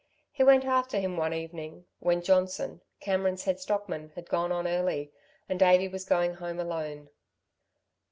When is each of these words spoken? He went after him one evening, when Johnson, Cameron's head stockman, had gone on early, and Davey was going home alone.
He 0.31 0.41
went 0.43 0.65
after 0.65 0.99
him 0.99 1.15
one 1.15 1.31
evening, 1.31 1.85
when 1.99 2.23
Johnson, 2.23 2.81
Cameron's 3.01 3.43
head 3.43 3.59
stockman, 3.59 4.09
had 4.15 4.27
gone 4.31 4.51
on 4.51 4.65
early, 4.67 5.11
and 5.47 5.59
Davey 5.59 5.87
was 5.87 6.05
going 6.05 6.33
home 6.33 6.59
alone. 6.59 7.09